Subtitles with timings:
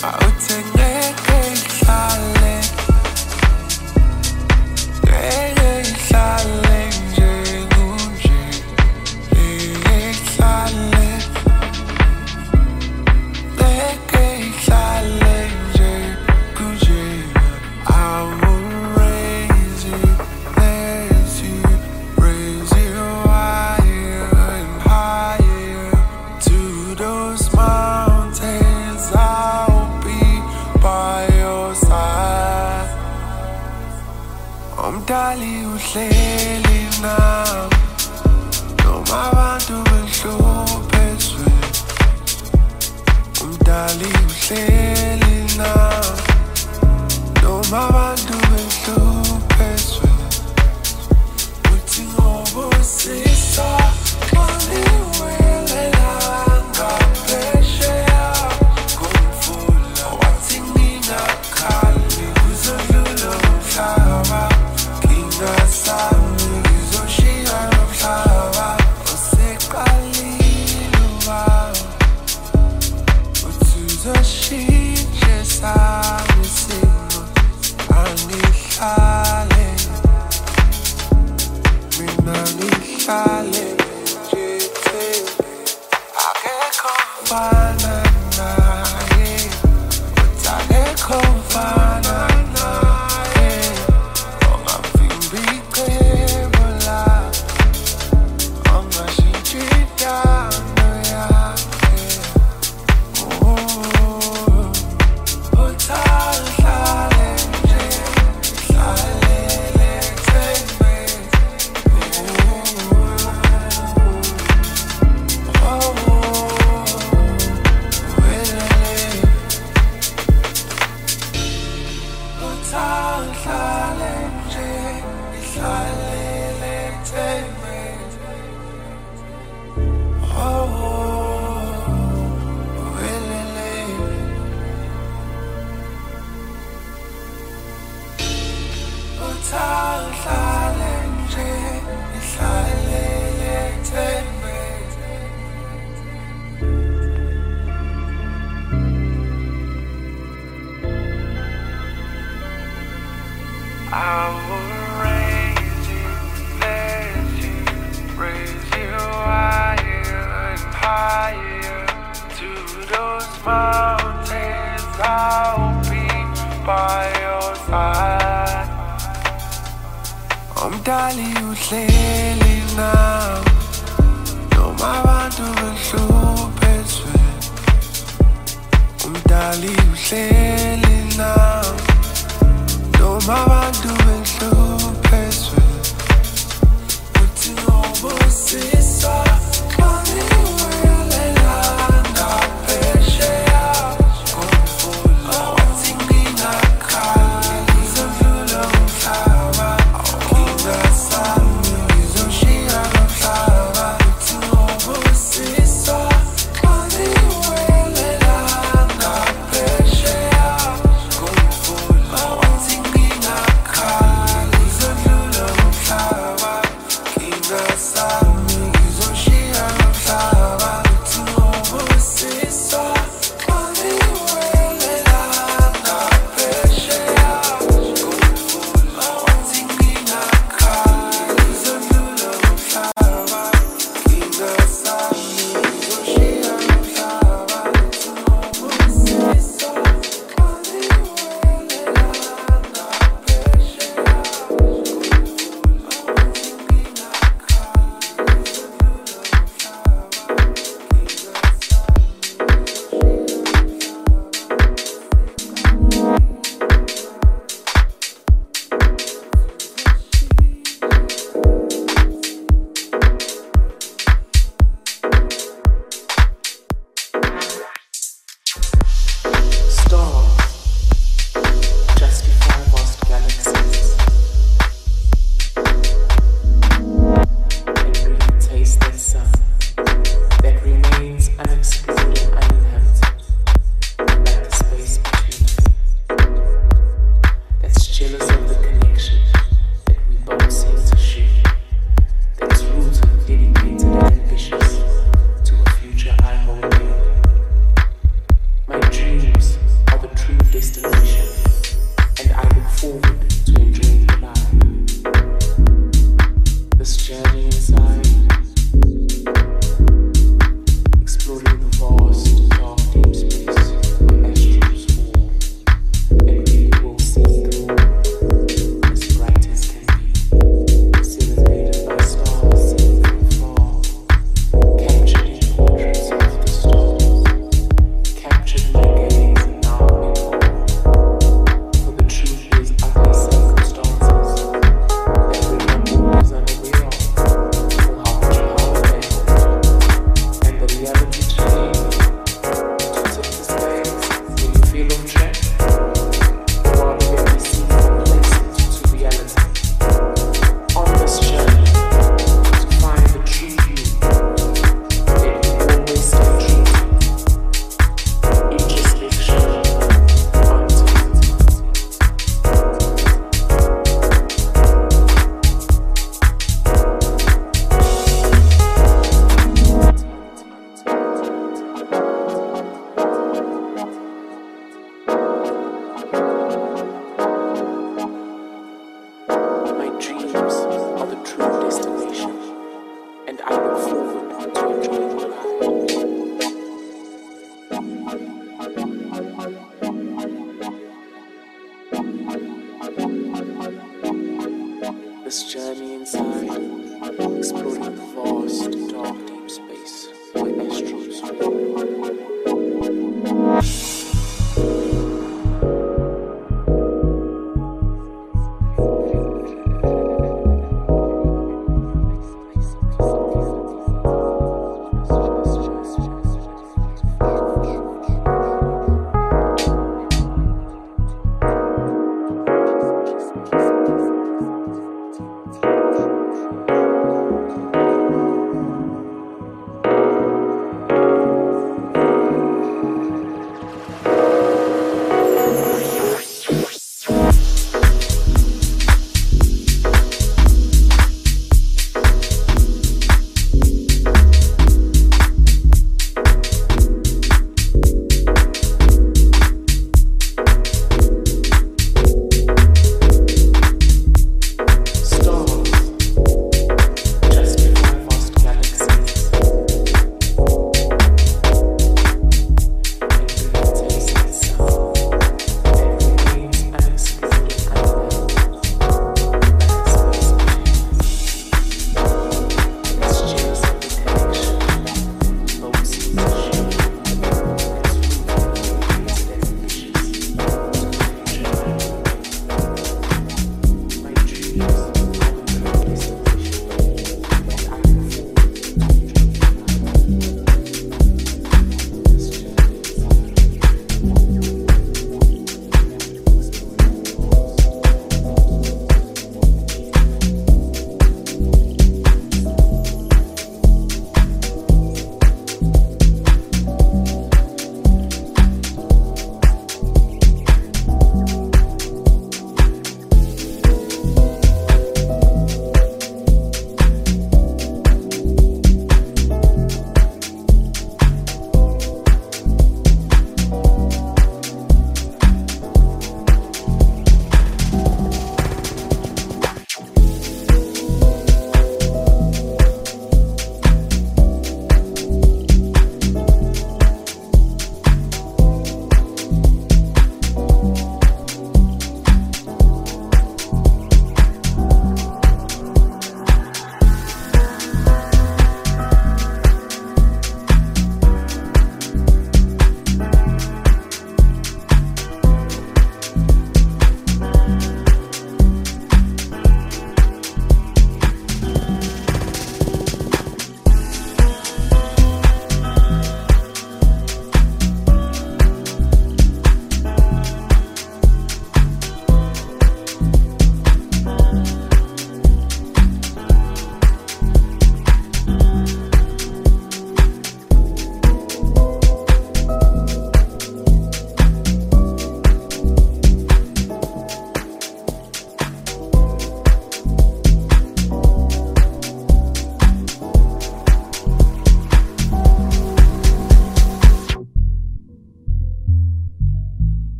[0.00, 0.37] I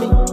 [0.00, 0.29] me.